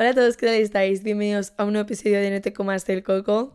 [0.00, 1.02] Hola a todos, ¿qué tal estáis?
[1.02, 3.52] Bienvenidos a un nuevo episodio de No te comas el coco.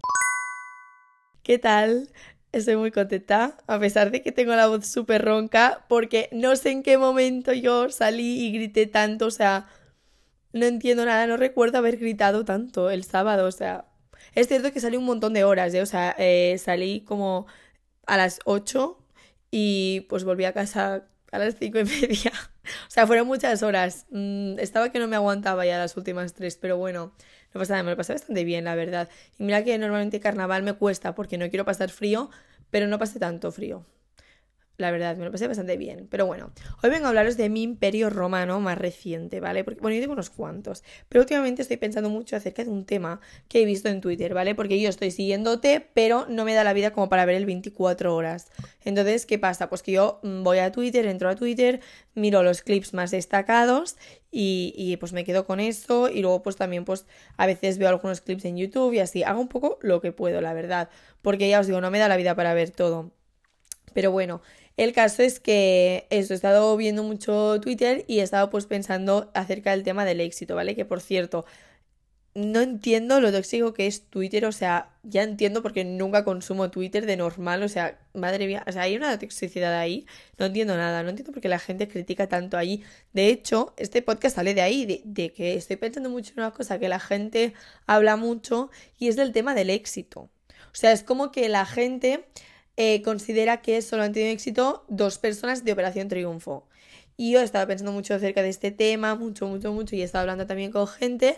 [1.41, 2.11] ¿Qué tal?
[2.52, 6.70] Estoy muy contenta, a pesar de que tengo la voz súper ronca, porque no sé
[6.70, 9.68] en qué momento yo salí y grité tanto, o sea,
[10.54, 13.86] no entiendo nada, no recuerdo haber gritado tanto el sábado, o sea,
[14.36, 15.82] es cierto que salí un montón de horas, ¿eh?
[15.82, 17.48] o sea, eh, salí como
[18.05, 19.00] a las 8
[19.50, 22.32] y pues volví a casa a las 5 y media.
[22.88, 24.05] O sea, fueron muchas horas.
[24.11, 27.13] Mm, estaba que no me aguantaba ya las últimas tres, pero bueno,
[27.54, 29.09] no pasa nada, me lo pasé bastante bien, la verdad.
[29.38, 32.30] Y mira que normalmente carnaval me cuesta porque no quiero pasar frío,
[32.70, 33.86] pero no pasé tanto frío.
[34.77, 36.07] La verdad, me lo pasé bastante bien.
[36.09, 36.52] Pero bueno,
[36.83, 39.63] hoy vengo a hablaros de mi imperio romano más reciente, ¿vale?
[39.63, 40.83] Porque, bueno, yo tengo unos cuantos.
[41.07, 44.53] Pero últimamente estoy pensando mucho acerca de un tema que he visto en Twitter, ¿vale?
[44.53, 48.13] Porque yo estoy siguiéndote, pero no me da la vida como para ver el 24
[48.13, 48.47] horas.
[48.83, 49.69] Entonces, ¿qué pasa?
[49.69, 51.80] Pues que yo mm, voy a Twitter, entro a Twitter,
[52.13, 53.95] miro los clips más destacados
[54.30, 56.09] y, y pues me quedo con eso.
[56.09, 57.05] Y luego, pues también, pues
[57.38, 59.23] a veces veo algunos clips en YouTube y así.
[59.23, 60.89] Hago un poco lo que puedo, la verdad.
[61.22, 63.14] Porque ya os digo, no me da la vida para ver todo.
[63.94, 64.41] Pero bueno,
[64.78, 69.72] el caso es que he estado viendo mucho Twitter y he estado pues pensando acerca
[69.72, 70.75] del tema del éxito, ¿vale?
[70.75, 71.45] Que por cierto,
[72.36, 77.06] no entiendo lo tóxico que es Twitter, o sea, ya entiendo porque nunca consumo Twitter
[77.06, 80.06] de normal, o sea, madre mía, o sea, hay una toxicidad ahí,
[80.38, 82.83] no entiendo nada, no entiendo por qué la gente critica tanto ahí.
[83.13, 86.52] De hecho, este podcast sale de ahí, de, de que estoy pensando mucho en una
[86.52, 87.53] cosa que la gente
[87.88, 88.69] habla mucho
[89.00, 90.30] y es del tema del éxito.
[90.50, 92.25] O sea, es como que la gente
[92.78, 96.68] eh, considera que solo han tenido éxito dos personas de Operación Triunfo.
[97.18, 100.23] Y yo estaba pensando mucho acerca de este tema, mucho, mucho, mucho, y he estado
[100.23, 101.38] hablando también con gente.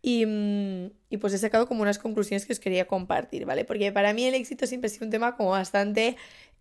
[0.00, 3.64] Y, mm, y, pues he sacado como unas conclusiones que os quería compartir, ¿vale?
[3.64, 6.16] Porque para mí el éxito siempre ha sido un tema como bastante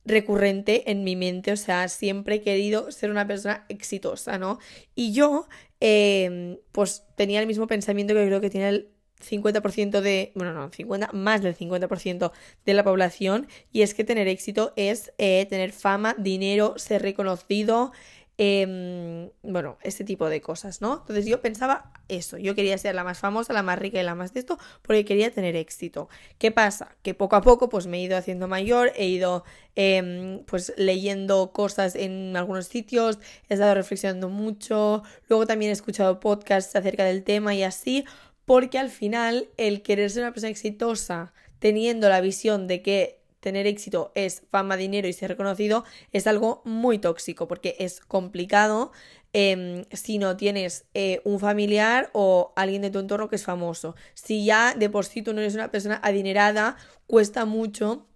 [0.05, 4.57] recurrente en mi mente, o sea, siempre he querido ser una persona exitosa, ¿no?
[4.95, 5.47] Y yo,
[5.81, 10.71] eh, pues tenía el mismo pensamiento que creo que tiene el 50% de, bueno, no,
[10.71, 12.31] 50, más del 50%
[12.65, 17.91] de la población y es que tener éxito es eh, tener fama, dinero, ser reconocido,
[18.39, 20.99] eh, bueno, este tipo de cosas, ¿no?
[20.99, 24.13] Entonces yo pensaba eso, yo quería ser la más famosa, la más rica y la
[24.13, 26.07] más de esto porque quería tener éxito.
[26.37, 26.95] ¿Qué pasa?
[27.01, 29.43] Que poco a poco pues me he ido haciendo mayor, he ido
[29.75, 33.17] eh, pues leyendo cosas en algunos sitios,
[33.49, 38.05] he estado reflexionando mucho, luego también he escuchado podcasts acerca del tema y así
[38.47, 43.67] porque al final el querer ser una persona exitosa teniendo la visión de que tener
[43.67, 48.93] éxito es fama, dinero y ser reconocido es algo muy tóxico porque es complicado
[49.33, 53.97] em, si no tienes eh, un familiar o alguien de tu entorno que es famoso.
[54.13, 58.07] Si ya de por sí tú no eres una persona adinerada, cuesta mucho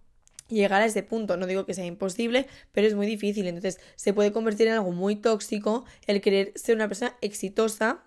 [0.48, 1.36] llegar a ese punto.
[1.36, 3.46] No digo que sea imposible, pero es muy difícil.
[3.48, 8.02] Entonces se puede convertir en algo muy tóxico el querer ser una persona exitosa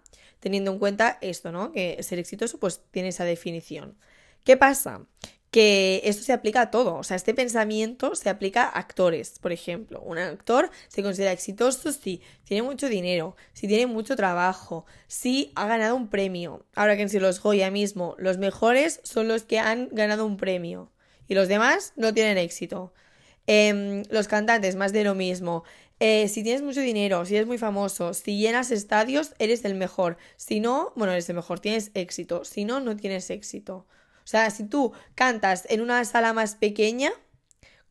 [0.46, 1.72] teniendo en cuenta esto, ¿no?
[1.72, 3.98] Que ser exitoso pues tiene esa definición.
[4.44, 5.08] ¿Qué pasa?
[5.50, 9.54] que esto se aplica a todo, o sea, este pensamiento se aplica a actores, por
[9.54, 15.54] ejemplo, un actor se considera exitoso si tiene mucho dinero, si tiene mucho trabajo, si
[15.56, 16.66] ha ganado un premio.
[16.76, 20.36] Ahora que en si los Goya mismo, los mejores son los que han ganado un
[20.36, 20.92] premio
[21.26, 22.94] y los demás no tienen éxito.
[23.48, 25.64] Em, los cantantes, más de lo mismo.
[26.00, 30.18] Eh, si tienes mucho dinero, si eres muy famoso, si llenas estadios, eres el mejor.
[30.36, 32.44] Si no, bueno, eres el mejor, tienes éxito.
[32.44, 33.88] Si no, no tienes éxito.
[34.24, 37.12] O sea, si tú cantas en una sala más pequeña,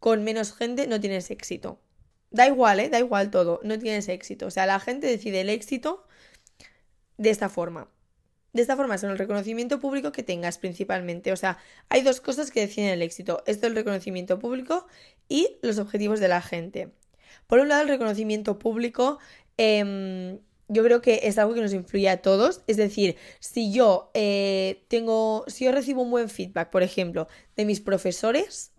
[0.01, 1.81] con menos gente, no tienes éxito.
[2.31, 2.91] Da igual, ¿eh?
[2.91, 4.47] Da igual todo, no tienes éxito.
[4.47, 6.07] O sea, la gente decide el éxito
[7.17, 7.89] de esta forma.
[8.53, 11.33] De esta forma son el reconocimiento público que tengas principalmente.
[11.33, 13.43] O sea, hay dos cosas que deciden el éxito.
[13.47, 14.87] Esto es el reconocimiento público
[15.29, 16.93] y los objetivos de la gente.
[17.47, 19.19] Por un lado, el reconocimiento público.
[19.57, 22.63] Em, yo creo que es algo que nos influye a todos.
[22.67, 25.45] Es decir, si yo eh, tengo.
[25.47, 28.73] Si yo recibo un buen feedback, por ejemplo, de mis profesores,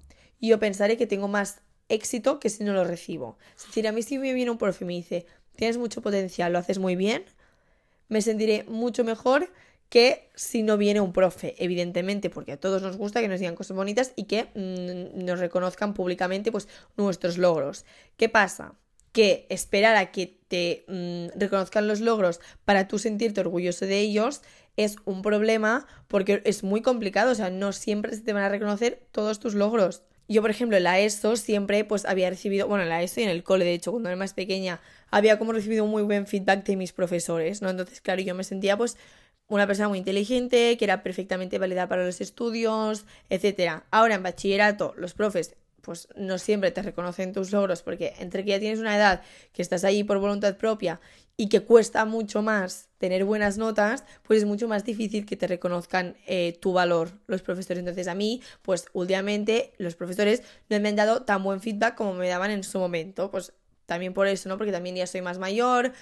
[0.48, 3.38] yo pensaré que tengo más éxito que si no lo recibo.
[3.58, 6.54] Es decir, a mí si me viene un profe y me dice, tienes mucho potencial,
[6.54, 7.24] lo haces muy bien,
[8.10, 9.52] me sentiré mucho mejor
[9.90, 13.56] que si no viene un profe, evidentemente, porque a todos nos gusta que nos digan
[13.56, 16.68] cosas bonitas y que mm, nos reconozcan públicamente pues
[16.98, 17.86] nuestros logros.
[18.18, 18.74] ¿Qué pasa?
[19.12, 24.42] Que esperar a que te mm, reconozcan los logros para tú sentirte orgulloso de ellos
[24.78, 28.50] es un problema porque es muy complicado, o sea, no siempre se te van a
[28.50, 30.04] reconocer todos tus logros.
[30.28, 33.24] Yo, por ejemplo, en la ESO siempre pues había recibido, bueno, en la ESO y
[33.24, 34.82] en el cole, de hecho, cuando era más pequeña,
[35.12, 37.70] había como recibido muy buen feedback de mis profesores, ¿no?
[37.70, 38.98] Entonces, claro, yo me sentía pues
[39.48, 43.84] una persona muy inteligente, que era perfectamente válida para los estudios, etc.
[43.92, 45.56] Ahora en bachillerato los profes
[45.86, 49.22] pues no siempre te reconocen tus logros, porque entre que ya tienes una edad
[49.54, 51.00] que estás ahí por voluntad propia
[51.38, 55.46] y que cuesta mucho más tener buenas notas, pues es mucho más difícil que te
[55.46, 57.80] reconozcan eh, tu valor los profesores.
[57.80, 62.14] Entonces a mí, pues últimamente los profesores no me han dado tan buen feedback como
[62.14, 63.30] me daban en su momento.
[63.30, 63.54] Pues
[63.86, 64.58] también por eso, ¿no?
[64.58, 65.94] Porque también ya soy más mayor,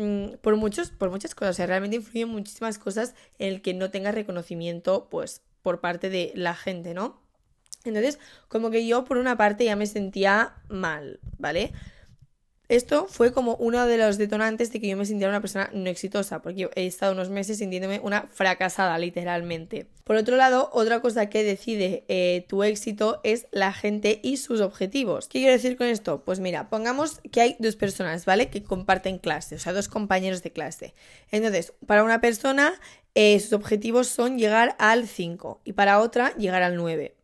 [0.00, 1.54] mm, por, muchos, por muchas cosas.
[1.54, 6.10] O sea, realmente influyen muchísimas cosas en el que no tengas reconocimiento, pues, por parte
[6.10, 7.20] de la gente, ¿no?
[7.84, 8.18] Entonces,
[8.48, 11.72] como que yo por una parte ya me sentía mal, ¿vale?
[12.70, 15.90] Esto fue como uno de los detonantes de que yo me sintiera una persona no
[15.90, 19.88] exitosa, porque he estado unos meses sintiéndome una fracasada, literalmente.
[20.04, 24.60] Por otro lado, otra cosa que decide eh, tu éxito es la gente y sus
[24.60, 25.26] objetivos.
[25.26, 26.22] ¿Qué quiero decir con esto?
[26.24, 28.50] Pues mira, pongamos que hay dos personas, ¿vale?
[28.50, 30.94] Que comparten clase, o sea, dos compañeros de clase.
[31.32, 32.74] Entonces, para una persona,
[33.16, 37.16] eh, sus objetivos son llegar al 5 y para otra, llegar al 9.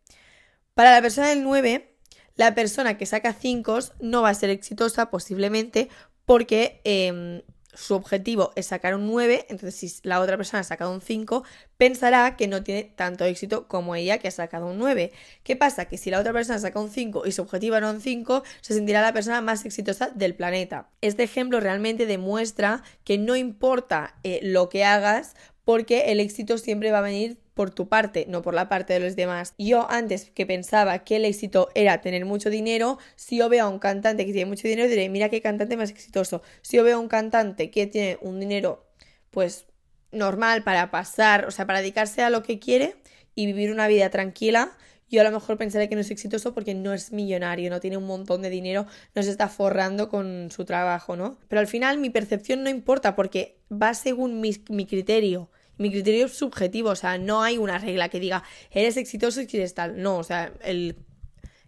[0.75, 1.96] Para la persona del 9,
[2.37, 5.89] la persona que saca 5 no va a ser exitosa posiblemente
[6.25, 7.43] porque em,
[7.77, 11.45] su objetivo es sacar un 9, entonces si la otra persona ha sacado un 5,
[11.77, 15.13] pensará que no tiene tanto éxito como ella que ha sacado un 9.
[15.43, 15.85] ¿Qué pasa?
[15.85, 18.75] Que si la otra persona saca un 5 y su objetivo era un 5, se
[18.75, 20.89] sentirá la persona más exitosa del planeta.
[21.03, 25.37] Este ejemplo realmente demuestra que no importa eh, lo que hagas,
[25.67, 29.01] porque el éxito siempre va a venir por tu parte, no por la parte de
[29.01, 29.53] los demás.
[29.59, 33.69] Yo antes que pensaba que el éxito era tener mucho dinero, si yo veo a
[33.69, 36.41] un cantante que tiene mucho dinero, diré, mira qué cantante más exitoso.
[36.63, 38.87] Si yo veo a un cantante que tiene un dinero,
[39.33, 39.67] pues
[40.13, 42.95] normal para pasar, o sea, para dedicarse a lo que quiere
[43.35, 44.71] y vivir una vida tranquila,
[45.09, 47.97] yo a lo mejor pensaré que no es exitoso porque no es millonario, no tiene
[47.97, 48.87] un montón de dinero,
[49.17, 51.39] no se está forrando con su trabajo, ¿no?
[51.49, 55.51] Pero al final mi percepción no importa porque va según mi, mi criterio.
[55.79, 59.47] Mi criterio es subjetivo, o sea, no hay una regla que diga, eres exitoso y
[59.47, 60.01] quieres tal.
[60.01, 60.97] No, o sea, el,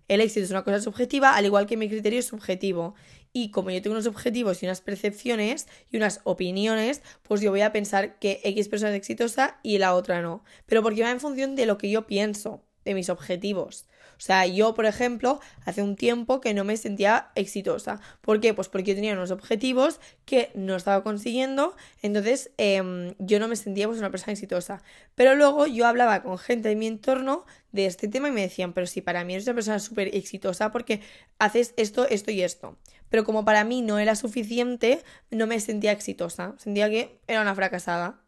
[0.09, 2.95] el éxito es una cosa subjetiva, al igual que mi criterio es subjetivo.
[3.33, 7.61] Y como yo tengo unos objetivos y unas percepciones y unas opiniones, pues yo voy
[7.61, 10.43] a pensar que X persona es exitosa y la otra no.
[10.67, 13.87] Pero porque va en función de lo que yo pienso, de mis objetivos.
[14.19, 18.00] O sea, yo, por ejemplo, hace un tiempo que no me sentía exitosa.
[18.20, 18.53] ¿Por qué?
[18.53, 23.56] Pues porque yo tenía unos objetivos que no estaba consiguiendo, entonces em, yo no me
[23.56, 24.82] sentía pues, una persona exitosa.
[25.15, 28.73] Pero luego yo hablaba con gente de mi entorno de este tema y me decían,
[28.73, 31.00] pero si para mí eres una persona súper exitosa porque
[31.38, 32.76] haces esto, esto y esto.
[33.11, 36.55] Pero como para mí no era suficiente, no me sentía exitosa.
[36.59, 38.21] Sentía que era una fracasada.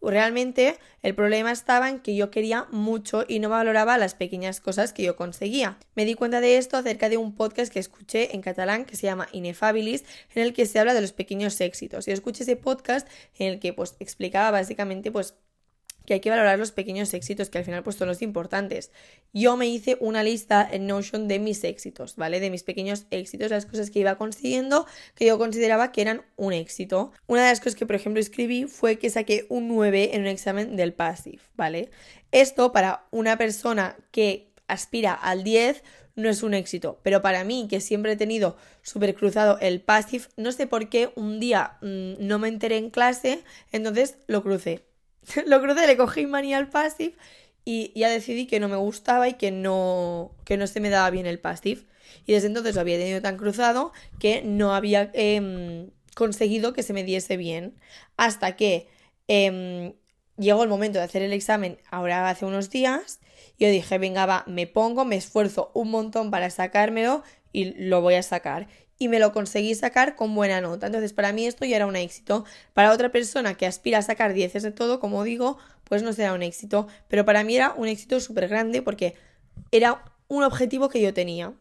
[0.00, 4.92] Realmente el problema estaba en que yo quería mucho y no valoraba las pequeñas cosas
[4.92, 5.78] que yo conseguía.
[5.94, 9.06] Me di cuenta de esto acerca de un podcast que escuché en catalán que se
[9.06, 10.04] llama Inefabilis,
[10.34, 12.06] en el que se habla de los pequeños éxitos.
[12.06, 13.08] Yo escuché ese podcast
[13.38, 15.34] en el que pues explicaba básicamente pues
[16.06, 18.90] que hay que valorar los pequeños éxitos, que al final pues son los importantes.
[19.32, 22.40] Yo me hice una lista en Notion de mis éxitos, ¿vale?
[22.40, 26.52] De mis pequeños éxitos, las cosas que iba consiguiendo, que yo consideraba que eran un
[26.52, 27.12] éxito.
[27.26, 30.28] Una de las cosas que, por ejemplo, escribí fue que saqué un 9 en un
[30.28, 31.90] examen del PASIF, ¿vale?
[32.32, 35.82] Esto para una persona que aspira al 10
[36.16, 40.28] no es un éxito, pero para mí, que siempre he tenido súper cruzado el PASIF,
[40.36, 43.42] no sé por qué un día mm, no me enteré en clase,
[43.72, 44.84] entonces lo crucé
[45.46, 47.16] lo crucé, le cogí manía al passive
[47.64, 51.10] y ya decidí que no me gustaba y que no, que no se me daba
[51.10, 51.82] bien el passive.
[52.26, 56.92] Y desde entonces lo había tenido tan cruzado que no había em, conseguido que se
[56.92, 57.74] me diese bien.
[58.16, 58.88] Hasta que
[59.28, 59.94] em,
[60.36, 63.20] llegó el momento de hacer el examen, ahora hace unos días,
[63.58, 68.14] yo dije, venga, va, me pongo, me esfuerzo un montón para sacármelo y lo voy
[68.14, 70.86] a sacar y me lo conseguí sacar con buena nota.
[70.86, 72.44] Entonces, para mí esto ya era un éxito.
[72.72, 76.32] Para otra persona que aspira a sacar 10 de todo, como digo, pues no será
[76.32, 76.86] un éxito.
[77.08, 79.14] Pero para mí era un éxito súper grande porque
[79.72, 81.54] era un objetivo que yo tenía.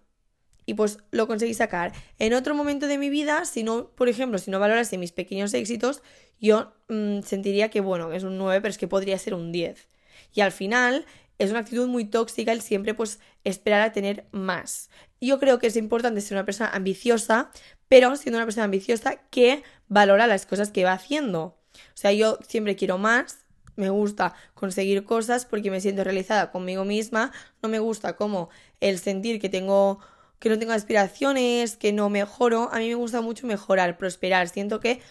[0.65, 1.91] Y pues lo conseguí sacar.
[2.19, 5.53] En otro momento de mi vida, si no, por ejemplo, si no valorase mis pequeños
[5.53, 6.01] éxitos,
[6.39, 9.87] yo mm, sentiría que, bueno, es un 9, pero es que podría ser un 10.
[10.33, 11.05] Y al final,
[11.39, 14.89] es una actitud muy tóxica el siempre pues esperar a tener más.
[15.19, 17.51] Yo creo que es importante ser una persona ambiciosa,
[17.87, 21.57] pero siendo una persona ambiciosa que valora las cosas que va haciendo.
[21.75, 26.85] O sea, yo siempre quiero más, me gusta conseguir cosas porque me siento realizada conmigo
[26.85, 28.49] misma, no me gusta como
[28.79, 29.99] el sentir que tengo
[30.39, 34.81] que no tengo aspiraciones, que no mejoro, a mí me gusta mucho mejorar, prosperar, siento
[34.81, 35.01] que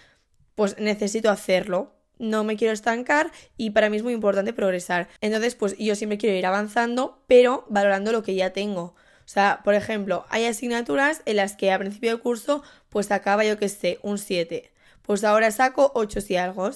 [0.54, 5.08] pues necesito hacerlo no me quiero estancar y para mí es muy importante progresar.
[5.20, 8.94] Entonces, pues yo siempre quiero ir avanzando, pero valorando lo que ya tengo.
[9.24, 13.44] O sea, por ejemplo, hay asignaturas en las que a principio del curso, pues acaba
[13.44, 14.72] yo que sé, un 7.
[15.02, 16.70] Pues ahora saco 8 y algo.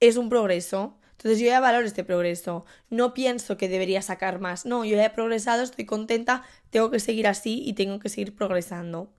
[0.00, 0.98] Es un progreso.
[1.12, 2.64] Entonces yo ya valoro este progreso.
[2.90, 4.66] No pienso que debería sacar más.
[4.66, 8.34] No, yo ya he progresado, estoy contenta, tengo que seguir así y tengo que seguir
[8.34, 9.12] progresando.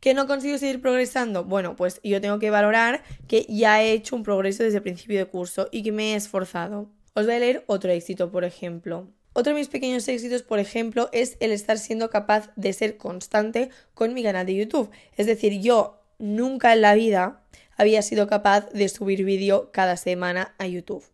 [0.00, 1.44] ¿Que no consigo seguir progresando?
[1.44, 5.18] Bueno, pues yo tengo que valorar que ya he hecho un progreso desde el principio
[5.18, 6.90] de curso y que me he esforzado.
[7.14, 9.08] Os voy a leer otro éxito, por ejemplo.
[9.32, 13.70] Otro de mis pequeños éxitos, por ejemplo, es el estar siendo capaz de ser constante
[13.94, 14.90] con mi canal de YouTube.
[15.16, 17.42] Es decir, yo nunca en la vida
[17.76, 21.04] había sido capaz de subir vídeo cada semana a YouTube.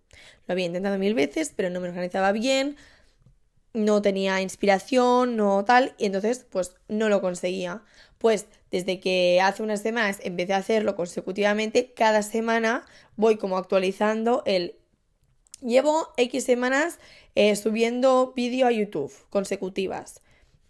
[0.47, 2.77] Lo había intentado mil veces, pero no me organizaba bien,
[3.73, 7.83] no tenía inspiración, no tal, y entonces pues no lo conseguía.
[8.19, 12.87] Pues desde que hace unas semanas empecé a hacerlo consecutivamente, cada semana
[13.17, 14.77] voy como actualizando el...
[15.61, 16.99] Llevo X semanas
[17.35, 20.23] eh, subiendo vídeo a YouTube consecutivas.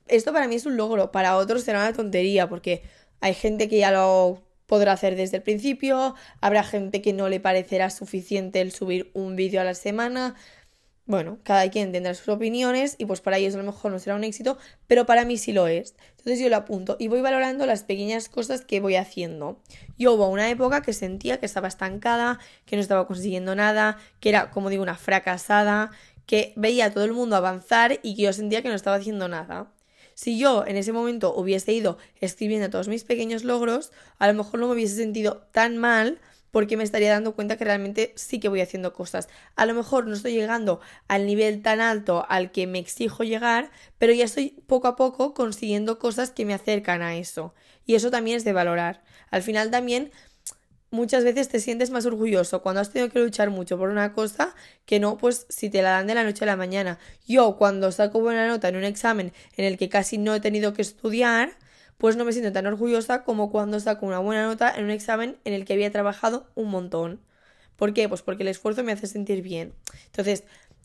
[0.09, 2.83] Esto para mí es un logro, para otros será una tontería, porque
[3.21, 7.41] hay gente que ya lo podrá hacer desde el principio, habrá gente que no le
[7.41, 10.37] parecerá suficiente el subir un vídeo a la semana.
[11.11, 14.15] Bueno, cada quien tendrá sus opiniones y pues para ellos a lo mejor no será
[14.15, 15.97] un éxito, pero para mí sí lo es.
[16.11, 19.59] Entonces yo lo apunto y voy valorando las pequeñas cosas que voy haciendo.
[19.99, 24.29] Yo hubo una época que sentía que estaba estancada, que no estaba consiguiendo nada, que
[24.29, 25.91] era, como digo, una fracasada,
[26.27, 29.27] que veía a todo el mundo avanzar y que yo sentía que no estaba haciendo
[29.27, 29.73] nada.
[30.15, 33.91] Si yo en ese momento hubiese ido escribiendo todos mis pequeños logros,
[34.21, 37.65] a lo mejor no me hubiese sentido tan mal porque me estaría dando cuenta que
[37.65, 39.29] realmente sí que voy haciendo cosas.
[39.57, 43.71] A lo mejor no estoy llegando al nivel tan alto al que me exijo llegar,
[43.99, 47.55] pero ya estoy poco a poco consiguiendo cosas que me acercan a eso.
[47.87, 49.03] Y eso también es de valorar.
[49.31, 50.11] Al final también
[50.91, 54.55] muchas veces te sientes más orgulloso cuando has tenido que luchar mucho por una cosa
[54.87, 56.99] que no, pues si te la dan de la noche a la mañana.
[57.27, 60.73] Yo cuando saco buena nota en un examen en el que casi no he tenido
[60.73, 61.57] que estudiar,
[62.01, 65.37] pues no me siento tan orgullosa como cuando saco una buena nota en un examen
[65.45, 67.21] en el que había trabajado un montón.
[67.77, 68.09] ¿Por qué?
[68.09, 69.75] Pues porque el esfuerzo me hace sentir bien.
[70.07, 70.45] Entonces,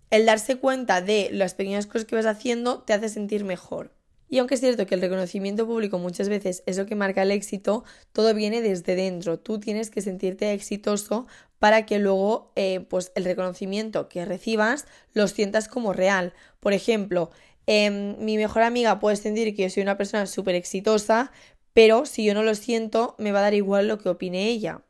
[0.10, 3.92] el darse cuenta de las pequeñas cosas que vas haciendo te hace sentir mejor.
[4.28, 7.32] Y aunque es cierto que el reconocimiento público muchas veces es lo que marca el
[7.32, 9.40] éxito, todo viene desde dentro.
[9.40, 11.28] Tú tienes que sentirte exitoso
[11.60, 16.34] para que luego eh, pues el reconocimiento que recibas lo sientas como real.
[16.60, 17.30] Por ejemplo,
[17.68, 21.32] em, mi mejor amiga puede sentir que yo soy una persona súper exitosa,
[21.74, 24.84] pero si yo no lo siento, me va a dar igual lo que opine ella.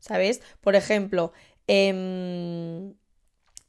[0.00, 0.42] ¿Sabes?
[0.60, 1.32] Por ejemplo,
[1.66, 2.92] eh,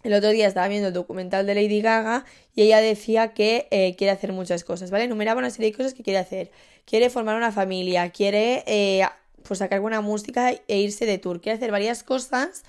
[0.05, 3.95] el otro día estaba viendo el documental de Lady Gaga y ella decía que eh,
[3.97, 5.05] quiere hacer muchas cosas, ¿vale?
[5.05, 6.51] Enumeraba una serie de cosas que quiere hacer.
[6.85, 9.03] Quiere formar una familia, quiere eh,
[9.41, 12.63] pues sacar buena música e irse de tour, quiere hacer varias cosas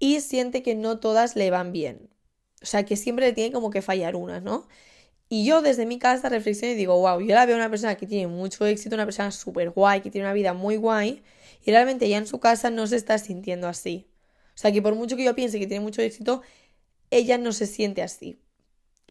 [0.00, 2.10] y siente que no todas le van bien.
[2.60, 4.66] O sea, que siempre le tiene como que fallar una, ¿no?
[5.34, 8.06] Y yo desde mi casa reflexiono y digo, wow, yo la veo una persona que
[8.06, 11.22] tiene mucho éxito, una persona súper guay, que tiene una vida muy guay,
[11.64, 14.10] y realmente ella en su casa no se está sintiendo así.
[14.48, 16.42] O sea, que por mucho que yo piense que tiene mucho éxito,
[17.10, 18.42] ella no se siente así.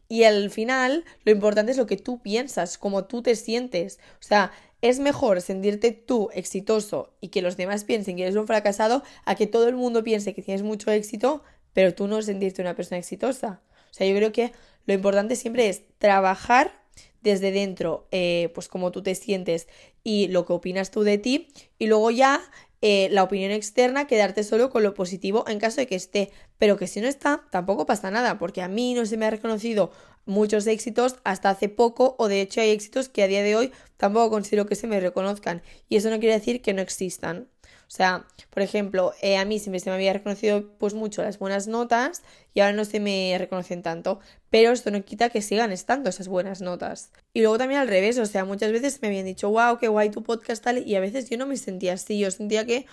[0.09, 3.97] Y al final, lo importante es lo que tú piensas, cómo tú te sientes.
[4.19, 4.51] O sea,
[4.81, 9.33] es mejor sentirte tú exitoso y que los demás piensen que eres un fracasado a
[9.33, 11.41] que todo el mundo piense que tienes mucho éxito,
[11.73, 13.63] pero tú no sentirte una persona exitosa.
[13.89, 14.53] O sea, yo creo que
[14.85, 16.81] lo importante siempre es trabajar
[17.21, 19.67] desde dentro, eh, pues como tú te sientes
[20.03, 22.41] y lo que opinas tú de ti, y luego ya
[22.81, 26.77] eh, la opinión externa, quedarte solo con lo positivo en caso de que esté, pero
[26.77, 29.91] que si no está, tampoco pasa nada, porque a mí no se me ha reconocido
[30.25, 33.71] muchos éxitos hasta hace poco, o de hecho hay éxitos que a día de hoy
[33.97, 37.50] tampoco considero que se me reconozcan, y eso no quiere decir que no existan.
[37.91, 41.39] O sea, por ejemplo, eh, a mí siempre se me había reconocido pues mucho las
[41.39, 45.73] buenas notas y ahora no se me reconocen tanto, pero esto no quita que sigan
[45.73, 47.11] estando esas buenas notas.
[47.33, 50.09] Y luego también al revés, o sea, muchas veces me habían dicho, wow, qué guay
[50.09, 52.85] tu podcast tal, y a veces yo no me sentía así, yo sentía que,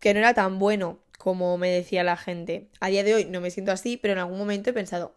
[0.00, 2.68] que no era tan bueno como me decía la gente.
[2.80, 5.16] A día de hoy no me siento así, pero en algún momento he pensado,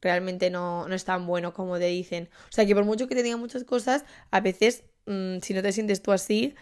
[0.00, 2.28] realmente no, no es tan bueno como te dicen.
[2.50, 5.62] O sea, que por mucho que te digan muchas cosas, a veces, mm, si no
[5.62, 6.56] te sientes tú así,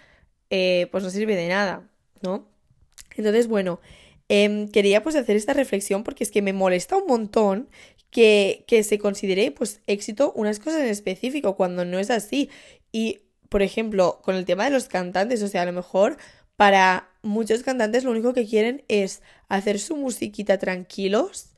[0.51, 1.89] eh, pues no sirve de nada.
[2.25, 2.49] ¿No?
[3.17, 3.81] Entonces, bueno,
[4.29, 7.69] em, quería pues hacer esta reflexión porque es que me molesta un montón
[8.11, 12.51] que, que se considere pues éxito unas cosas en específico cuando no es así.
[12.91, 16.17] Y, por ejemplo, con el tema de los cantantes, o sea, a lo mejor
[16.57, 21.51] para muchos cantantes lo único que quieren es hacer su musiquita tranquilos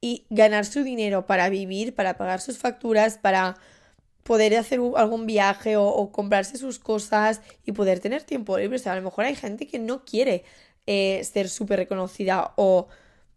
[0.00, 3.56] y ganar su dinero para vivir, para pagar sus facturas, para
[4.24, 8.76] poder hacer algún viaje o, comprarse sus cosas y poder tener tiempo libre.
[8.76, 10.44] O sea, a lo mejor hay gente que no quiere
[10.86, 12.88] eh, ser súper reconocida o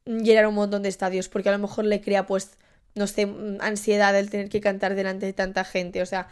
[0.06, 2.58] llenar un montón de estadios porque a lo mejor le crea pues,
[2.96, 3.28] no sé,
[3.60, 6.02] ansiedad el tener que cantar delante de tanta gente.
[6.02, 6.30] O sea,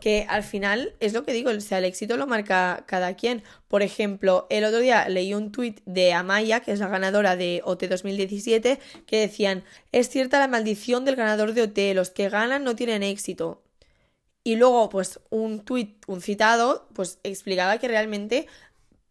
[0.00, 3.42] que al final es lo que digo, o sea, el éxito lo marca cada quien.
[3.68, 7.62] Por ejemplo, el otro día leí un tuit de Amaya, que es la ganadora de
[7.64, 12.64] OT 2017, que decían, es cierta la maldición del ganador de OT, los que ganan
[12.64, 13.62] no tienen éxito.
[14.48, 18.46] Y luego, pues, un tuit, un citado, pues explicaba que realmente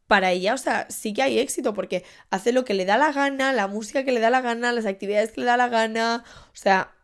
[0.08, 3.12] para ella, o sea, sí que hay éxito porque hace lo que le da la
[3.12, 6.24] gana, la música que le da la gana, las actividades que le da la gana,
[6.48, 6.96] o sea,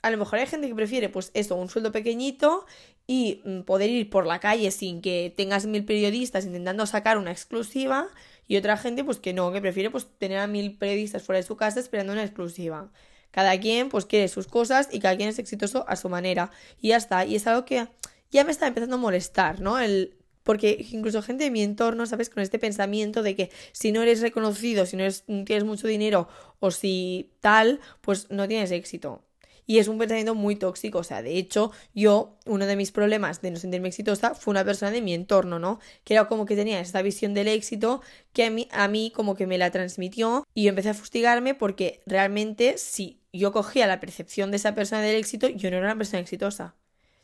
[0.00, 2.64] a lo mejor hay gente que prefiere, pues eso, un sueldo pequeñito
[3.06, 7.30] y mm, poder ir por la calle sin que tengas mil periodistas intentando sacar una
[7.30, 8.08] exclusiva
[8.48, 11.46] y otra gente pues que no, que prefiere pues tener a mil periodistas fuera de
[11.46, 12.90] su casa esperando una exclusiva.
[13.32, 16.88] Cada quien pues quiere sus cosas y cada quien es exitoso a su manera y
[16.88, 17.24] ya está.
[17.26, 17.88] Y es algo que
[18.30, 19.80] ya me está empezando a molestar, ¿no?
[19.80, 22.28] El porque incluso gente de mi entorno, ¿sabes?
[22.30, 26.28] Con este pensamiento de que si no eres reconocido, si no eres, tienes mucho dinero
[26.58, 29.22] o si tal, pues no tienes éxito.
[29.66, 30.98] Y es un pensamiento muy tóxico.
[30.98, 34.64] O sea, de hecho, yo, uno de mis problemas de no sentirme exitosa fue una
[34.64, 35.78] persona de mi entorno, ¿no?
[36.04, 38.02] Que era como que tenía esta visión del éxito
[38.32, 41.54] que a mí, a mí como que me la transmitió y yo empecé a fustigarme
[41.54, 45.86] porque realmente si yo cogía la percepción de esa persona del éxito, yo no era
[45.86, 46.74] una persona exitosa.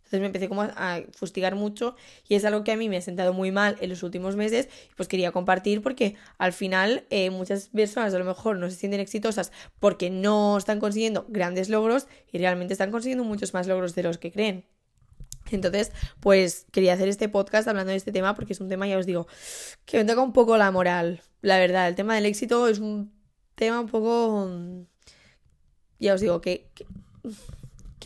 [0.08, 1.94] Entonces me empecé como a fustigar mucho
[2.26, 4.70] y es algo que a mí me ha sentado muy mal en los últimos meses
[4.90, 8.76] y pues quería compartir porque al final eh, muchas personas a lo mejor no se
[8.76, 13.94] sienten exitosas porque no están consiguiendo grandes logros y realmente están consiguiendo muchos más logros
[13.94, 14.64] de los que creen.
[15.50, 18.96] Entonces, pues quería hacer este podcast hablando de este tema porque es un tema, ya
[18.96, 19.26] os digo,
[19.84, 21.20] que me toca un poco la moral.
[21.42, 23.12] La verdad, el tema del éxito es un
[23.54, 24.50] tema un poco...
[25.98, 26.86] Ya os digo que que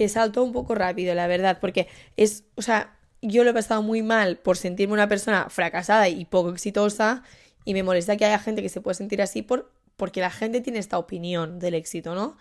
[0.09, 4.03] saltó un poco rápido, la verdad, porque es, o sea, yo lo he pasado muy
[4.03, 7.23] mal por sentirme una persona fracasada y poco exitosa
[7.65, 10.61] y me molesta que haya gente que se pueda sentir así por, porque la gente
[10.61, 12.37] tiene esta opinión del éxito, ¿no?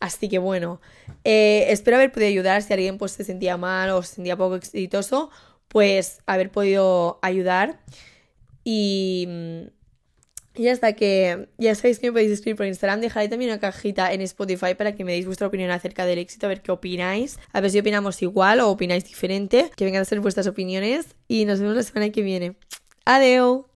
[0.00, 0.80] Así que bueno,
[1.24, 4.56] eh, espero haber podido ayudar si alguien pues se sentía mal o se sentía poco
[4.56, 5.30] exitoso,
[5.68, 7.80] pues haber podido ayudar
[8.64, 9.70] y
[10.56, 14.12] y hasta que ya sabéis que me podéis escribir por Instagram, dejaré también una cajita
[14.12, 17.38] en Spotify para que me deis vuestra opinión acerca del éxito, a ver qué opináis,
[17.52, 21.44] a ver si opinamos igual o opináis diferente, que vengan a ser vuestras opiniones y
[21.44, 22.56] nos vemos la semana que viene.
[23.04, 23.64] Adeu.